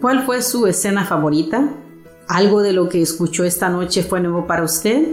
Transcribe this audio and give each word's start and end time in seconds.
¿Cuál 0.00 0.24
fue 0.24 0.42
su 0.42 0.68
escena 0.68 1.04
favorita? 1.04 1.70
¿Algo 2.28 2.62
de 2.62 2.72
lo 2.72 2.88
que 2.88 3.02
escuchó 3.02 3.42
esta 3.42 3.68
noche 3.68 4.04
fue 4.04 4.20
nuevo 4.20 4.46
para 4.46 4.62
usted? 4.62 5.08